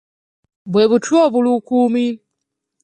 Bwe 0.71 0.83
butwa 0.89 1.17
obuluukuumi. 1.27 2.05